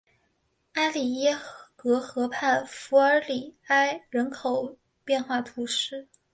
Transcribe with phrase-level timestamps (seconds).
[0.73, 1.37] 阿里耶
[1.75, 6.07] 格河畔弗尔里埃人口变化图示